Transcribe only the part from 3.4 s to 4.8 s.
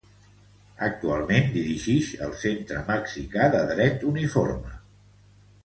de Dret Uniforme.